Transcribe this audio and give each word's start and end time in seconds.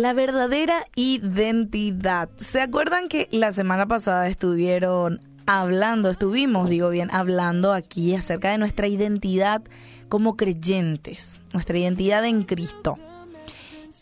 La 0.00 0.14
verdadera 0.14 0.86
identidad. 0.96 2.30
¿Se 2.38 2.62
acuerdan 2.62 3.10
que 3.10 3.28
la 3.32 3.52
semana 3.52 3.86
pasada 3.86 4.28
estuvieron 4.28 5.20
hablando, 5.44 6.08
estuvimos, 6.08 6.70
digo 6.70 6.88
bien, 6.88 7.10
hablando 7.12 7.74
aquí 7.74 8.14
acerca 8.14 8.50
de 8.50 8.56
nuestra 8.56 8.88
identidad 8.88 9.60
como 10.08 10.38
creyentes, 10.38 11.38
nuestra 11.52 11.76
identidad 11.76 12.24
en 12.24 12.44
Cristo? 12.44 12.96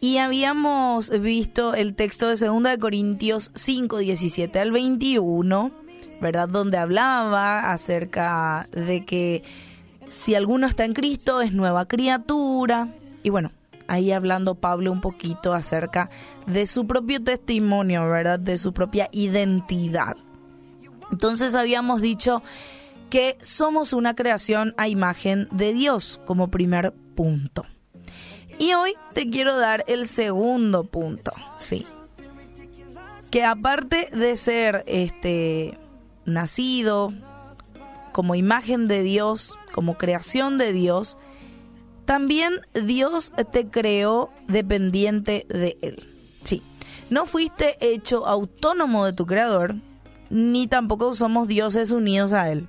Y 0.00 0.18
habíamos 0.18 1.10
visto 1.18 1.74
el 1.74 1.96
texto 1.96 2.28
de 2.28 2.36
2 2.36 2.62
de 2.62 2.78
Corintios 2.78 3.50
5, 3.56 3.98
17 3.98 4.60
al 4.60 4.70
21, 4.70 5.72
¿verdad? 6.20 6.48
Donde 6.48 6.76
hablaba 6.76 7.72
acerca 7.72 8.68
de 8.70 9.04
que 9.04 9.42
si 10.08 10.36
alguno 10.36 10.68
está 10.68 10.84
en 10.84 10.94
Cristo 10.94 11.42
es 11.42 11.52
nueva 11.52 11.88
criatura. 11.88 12.86
Y 13.24 13.30
bueno, 13.30 13.50
ahí 13.88 14.12
hablando 14.12 14.54
Pablo 14.54 14.92
un 14.92 15.00
poquito 15.00 15.52
acerca 15.52 16.10
de 16.46 16.66
su 16.66 16.86
propio 16.86 17.22
testimonio, 17.22 18.08
¿verdad? 18.08 18.38
De 18.38 18.58
su 18.58 18.72
propia 18.72 19.08
identidad. 19.10 20.16
Entonces 21.10 21.54
habíamos 21.54 22.00
dicho 22.00 22.42
que 23.10 23.38
somos 23.40 23.92
una 23.92 24.14
creación 24.14 24.74
a 24.76 24.88
imagen 24.88 25.48
de 25.50 25.72
Dios 25.72 26.20
como 26.26 26.48
primer 26.48 26.92
punto. 27.14 27.64
Y 28.58 28.74
hoy 28.74 28.94
te 29.14 29.28
quiero 29.28 29.56
dar 29.56 29.84
el 29.86 30.06
segundo 30.06 30.84
punto, 30.84 31.32
sí. 31.56 31.86
Que 33.30 33.44
aparte 33.44 34.08
de 34.12 34.36
ser 34.36 34.84
este 34.86 35.78
nacido 36.24 37.12
como 38.12 38.34
imagen 38.34 38.88
de 38.88 39.02
Dios, 39.02 39.56
como 39.72 39.96
creación 39.96 40.58
de 40.58 40.72
Dios, 40.72 41.16
también 42.08 42.62
Dios 42.72 43.34
te 43.52 43.68
creó 43.68 44.30
dependiente 44.46 45.44
de 45.50 45.76
Él. 45.82 46.08
Sí, 46.42 46.62
no 47.10 47.26
fuiste 47.26 47.76
hecho 47.82 48.26
autónomo 48.26 49.04
de 49.04 49.12
tu 49.12 49.26
creador, 49.26 49.74
ni 50.30 50.68
tampoco 50.68 51.12
somos 51.12 51.48
dioses 51.48 51.90
unidos 51.90 52.32
a 52.32 52.50
Él. 52.50 52.66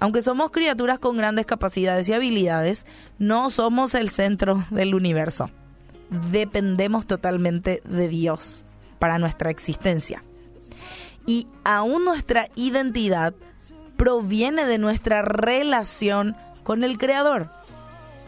Aunque 0.00 0.22
somos 0.22 0.50
criaturas 0.50 0.98
con 0.98 1.16
grandes 1.16 1.46
capacidades 1.46 2.08
y 2.08 2.14
habilidades, 2.14 2.84
no 3.20 3.48
somos 3.48 3.94
el 3.94 4.10
centro 4.10 4.64
del 4.70 4.96
universo. 4.96 5.50
Dependemos 6.32 7.06
totalmente 7.06 7.80
de 7.84 8.08
Dios 8.08 8.64
para 8.98 9.20
nuestra 9.20 9.50
existencia. 9.50 10.24
Y 11.28 11.46
aún 11.62 12.04
nuestra 12.04 12.48
identidad 12.56 13.34
proviene 13.96 14.66
de 14.66 14.78
nuestra 14.78 15.22
relación 15.22 16.36
con 16.64 16.82
el 16.82 16.98
Creador. 16.98 17.52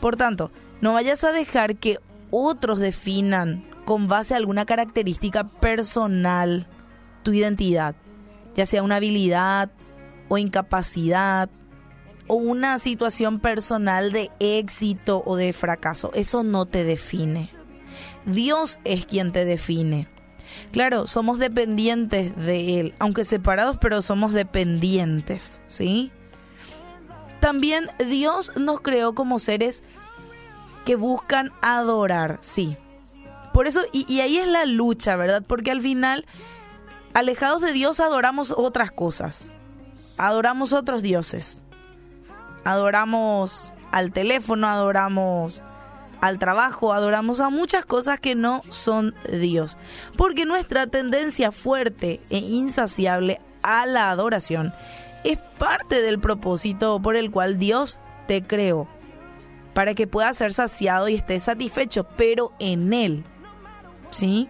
Por 0.00 0.16
tanto, 0.16 0.52
no 0.80 0.92
vayas 0.92 1.24
a 1.24 1.32
dejar 1.32 1.76
que 1.76 1.98
otros 2.30 2.78
definan 2.78 3.64
con 3.84 4.08
base 4.08 4.34
a 4.34 4.36
alguna 4.36 4.66
característica 4.66 5.44
personal 5.44 6.66
tu 7.22 7.32
identidad, 7.32 7.94
ya 8.54 8.66
sea 8.66 8.82
una 8.82 8.96
habilidad 8.96 9.70
o 10.28 10.38
incapacidad 10.38 11.48
o 12.26 12.34
una 12.34 12.78
situación 12.78 13.38
personal 13.40 14.12
de 14.12 14.30
éxito 14.40 15.22
o 15.24 15.36
de 15.36 15.52
fracaso. 15.52 16.10
Eso 16.14 16.42
no 16.42 16.66
te 16.66 16.84
define. 16.84 17.48
Dios 18.26 18.80
es 18.84 19.06
quien 19.06 19.32
te 19.32 19.44
define. 19.44 20.08
Claro, 20.72 21.06
somos 21.06 21.38
dependientes 21.38 22.34
de 22.36 22.80
Él, 22.80 22.94
aunque 22.98 23.24
separados, 23.24 23.78
pero 23.80 24.02
somos 24.02 24.32
dependientes, 24.32 25.60
¿sí? 25.68 26.10
También 27.46 27.88
Dios 28.04 28.50
nos 28.56 28.80
creó 28.80 29.14
como 29.14 29.38
seres 29.38 29.84
que 30.84 30.96
buscan 30.96 31.52
adorar, 31.62 32.38
sí. 32.40 32.76
Por 33.52 33.68
eso, 33.68 33.82
y, 33.92 34.04
y 34.12 34.20
ahí 34.20 34.38
es 34.38 34.48
la 34.48 34.66
lucha, 34.66 35.14
¿verdad? 35.14 35.44
Porque 35.46 35.70
al 35.70 35.80
final, 35.80 36.26
alejados 37.14 37.60
de 37.60 37.70
Dios, 37.70 38.00
adoramos 38.00 38.50
otras 38.50 38.90
cosas. 38.90 39.46
Adoramos 40.18 40.72
otros 40.72 41.02
dioses. 41.02 41.60
Adoramos 42.64 43.72
al 43.92 44.10
teléfono, 44.10 44.66
adoramos 44.66 45.62
al 46.20 46.40
trabajo, 46.40 46.92
adoramos 46.92 47.38
a 47.38 47.48
muchas 47.48 47.86
cosas 47.86 48.18
que 48.18 48.34
no 48.34 48.62
son 48.70 49.14
Dios. 49.30 49.78
Porque 50.16 50.46
nuestra 50.46 50.88
tendencia 50.88 51.52
fuerte 51.52 52.20
e 52.28 52.38
insaciable 52.38 53.38
a 53.62 53.86
la 53.86 54.10
adoración 54.10 54.72
es 55.26 55.38
parte 55.58 56.02
del 56.02 56.18
propósito 56.18 57.00
por 57.00 57.16
el 57.16 57.30
cual 57.30 57.58
Dios 57.58 57.98
te 58.26 58.42
creó. 58.42 58.88
Para 59.74 59.94
que 59.94 60.06
puedas 60.06 60.36
ser 60.36 60.52
saciado 60.52 61.08
y 61.08 61.14
estés 61.14 61.44
satisfecho, 61.44 62.06
pero 62.16 62.52
en 62.58 62.92
Él. 62.92 63.24
¿Sí? 64.10 64.48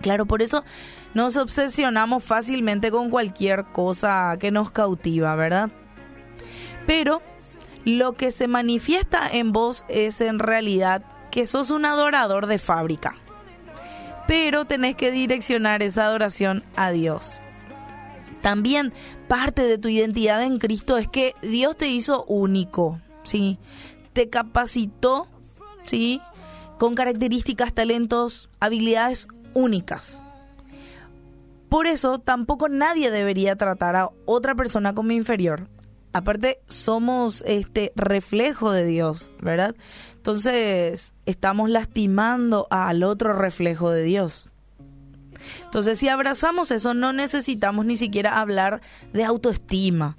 Claro, 0.00 0.26
por 0.26 0.42
eso 0.42 0.64
nos 1.12 1.36
obsesionamos 1.36 2.24
fácilmente 2.24 2.90
con 2.90 3.10
cualquier 3.10 3.64
cosa 3.64 4.36
que 4.38 4.50
nos 4.50 4.70
cautiva, 4.70 5.34
¿verdad? 5.34 5.70
Pero 6.86 7.20
lo 7.84 8.12
que 8.12 8.30
se 8.30 8.46
manifiesta 8.46 9.28
en 9.30 9.52
vos 9.52 9.84
es 9.88 10.20
en 10.20 10.38
realidad 10.38 11.02
que 11.30 11.46
sos 11.46 11.70
un 11.70 11.84
adorador 11.84 12.46
de 12.46 12.58
fábrica. 12.58 13.16
Pero 14.26 14.64
tenés 14.64 14.96
que 14.96 15.10
direccionar 15.10 15.82
esa 15.82 16.04
adoración 16.04 16.64
a 16.76 16.90
Dios. 16.92 17.40
También 18.42 18.92
parte 19.28 19.62
de 19.62 19.78
tu 19.78 19.88
identidad 19.88 20.42
en 20.42 20.58
Cristo 20.58 20.96
es 20.96 21.08
que 21.08 21.34
Dios 21.42 21.76
te 21.76 21.88
hizo 21.88 22.24
único, 22.24 23.00
¿sí? 23.22 23.58
Te 24.12 24.28
capacitó, 24.28 25.28
¿sí? 25.84 26.20
Con 26.78 26.94
características, 26.94 27.74
talentos, 27.74 28.48
habilidades 28.60 29.28
únicas. 29.54 30.18
Por 31.68 31.86
eso 31.86 32.18
tampoco 32.18 32.68
nadie 32.68 33.10
debería 33.10 33.56
tratar 33.56 33.96
a 33.96 34.10
otra 34.26 34.54
persona 34.54 34.94
como 34.94 35.12
inferior 35.12 35.68
aparte 36.12 36.60
somos 36.68 37.42
este 37.46 37.92
reflejo 37.96 38.72
de 38.72 38.84
Dios, 38.84 39.30
¿verdad? 39.40 39.74
Entonces 40.16 41.12
estamos 41.26 41.70
lastimando 41.70 42.66
al 42.70 43.02
otro 43.02 43.32
reflejo 43.32 43.90
de 43.90 44.02
Dios. 44.02 44.49
Entonces 45.64 45.98
si 45.98 46.08
abrazamos 46.08 46.70
eso 46.70 46.94
no 46.94 47.12
necesitamos 47.12 47.86
ni 47.86 47.96
siquiera 47.96 48.40
hablar 48.40 48.80
de 49.12 49.24
autoestima 49.24 50.16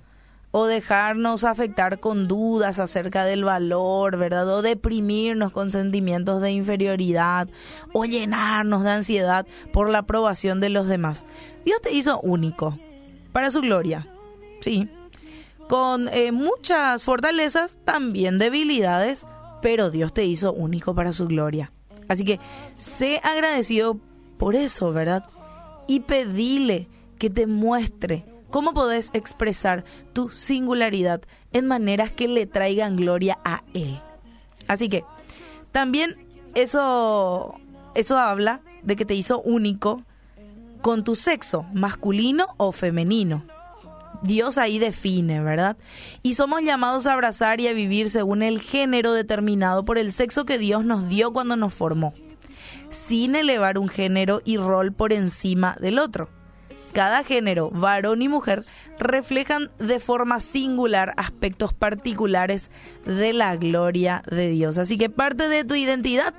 o 0.51 0.65
dejarnos 0.65 1.45
afectar 1.45 1.99
con 1.99 2.27
dudas 2.27 2.79
acerca 2.79 3.23
del 3.23 3.45
valor, 3.45 4.17
¿verdad? 4.17 4.47
O 4.49 4.61
deprimirnos 4.61 5.51
con 5.51 5.71
sentimientos 5.71 6.41
de 6.41 6.51
inferioridad 6.51 7.47
o 7.93 8.05
llenarnos 8.05 8.83
de 8.83 8.91
ansiedad 8.91 9.47
por 9.71 9.89
la 9.89 9.99
aprobación 9.99 10.59
de 10.59 10.69
los 10.69 10.87
demás. 10.87 11.25
Dios 11.63 11.81
te 11.81 11.93
hizo 11.93 12.19
único 12.19 12.77
para 13.31 13.49
su 13.49 13.61
gloria. 13.61 14.07
Sí, 14.59 14.89
con 15.69 16.09
eh, 16.09 16.33
muchas 16.33 17.05
fortalezas, 17.05 17.77
también 17.85 18.37
debilidades, 18.37 19.25
pero 19.61 19.89
Dios 19.89 20.13
te 20.13 20.25
hizo 20.25 20.51
único 20.51 20.93
para 20.93 21.13
su 21.13 21.27
gloria. 21.27 21.71
Así 22.09 22.25
que 22.25 22.39
sé 22.77 23.21
agradecido 23.23 23.97
por 24.41 24.55
eso, 24.55 24.91
¿verdad? 24.91 25.23
Y 25.85 25.99
pedile 25.99 26.87
que 27.19 27.29
te 27.29 27.45
muestre 27.45 28.25
cómo 28.49 28.73
podés 28.73 29.11
expresar 29.13 29.85
tu 30.13 30.31
singularidad 30.31 31.21
en 31.53 31.67
maneras 31.67 32.11
que 32.11 32.27
le 32.27 32.47
traigan 32.47 32.95
gloria 32.95 33.37
a 33.45 33.61
Él. 33.75 34.01
Así 34.67 34.89
que 34.89 35.05
también 35.71 36.15
eso, 36.55 37.53
eso 37.93 38.17
habla 38.17 38.61
de 38.81 38.95
que 38.95 39.05
te 39.05 39.13
hizo 39.13 39.43
único 39.43 40.01
con 40.81 41.03
tu 41.03 41.13
sexo, 41.13 41.67
masculino 41.71 42.47
o 42.57 42.71
femenino. 42.71 43.43
Dios 44.23 44.57
ahí 44.57 44.79
define, 44.79 45.43
¿verdad? 45.43 45.77
Y 46.23 46.33
somos 46.33 46.63
llamados 46.63 47.05
a 47.05 47.13
abrazar 47.13 47.61
y 47.61 47.67
a 47.67 47.73
vivir 47.73 48.09
según 48.09 48.41
el 48.41 48.59
género 48.59 49.13
determinado 49.13 49.85
por 49.85 49.99
el 49.99 50.11
sexo 50.11 50.45
que 50.45 50.57
Dios 50.57 50.83
nos 50.83 51.09
dio 51.09 51.31
cuando 51.31 51.55
nos 51.57 51.75
formó, 51.75 52.15
sin 52.89 53.35
elevar 53.35 53.77
un 53.77 53.87
género 53.87 54.41
y 54.45 54.57
rol 54.57 54.91
por 54.93 55.13
encima 55.13 55.75
del 55.79 55.99
otro. 55.99 56.29
Cada 56.93 57.23
género, 57.23 57.69
varón 57.69 58.21
y 58.21 58.27
mujer, 58.27 58.65
reflejan 58.99 59.71
de 59.79 59.99
forma 59.99 60.39
singular 60.39 61.13
aspectos 61.15 61.73
particulares 61.73 62.69
de 63.05 63.31
la 63.31 63.55
gloria 63.55 64.23
de 64.29 64.49
Dios. 64.49 64.77
Así 64.77 64.97
que 64.97 65.09
parte 65.09 65.47
de 65.47 65.63
tu 65.63 65.75
identidad 65.75 66.33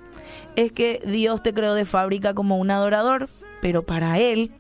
es 0.56 0.72
que 0.72 1.00
Dios 1.06 1.42
te 1.42 1.54
creó 1.54 1.74
de 1.74 1.84
fábrica 1.84 2.34
como 2.34 2.58
un 2.58 2.70
adorador, 2.70 3.28
pero 3.60 3.82
para 3.84 4.18
Él, 4.18 4.52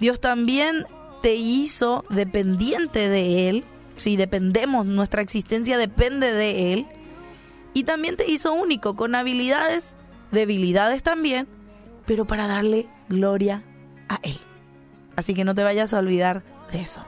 Dios 0.00 0.20
también 0.20 0.86
te 1.20 1.34
hizo 1.34 2.04
dependiente 2.08 3.08
de 3.08 3.48
Él, 3.48 3.64
si 3.96 4.16
dependemos, 4.16 4.86
nuestra 4.86 5.22
existencia 5.22 5.76
depende 5.76 6.32
de 6.32 6.72
Él, 6.72 6.86
y 7.74 7.84
también 7.84 8.16
te 8.16 8.30
hizo 8.30 8.52
único, 8.52 8.96
con 8.96 9.14
habilidades, 9.14 9.94
debilidades 10.32 11.02
también, 11.02 11.46
pero 12.06 12.26
para 12.26 12.46
darle 12.48 12.88
gloria 13.08 13.62
a 14.08 14.18
Él. 14.22 14.38
Así 15.14 15.34
que 15.34 15.44
no 15.44 15.54
te 15.54 15.62
vayas 15.62 15.94
a 15.94 15.98
olvidar 15.98 16.42
de 16.72 16.80
eso. 16.80 17.04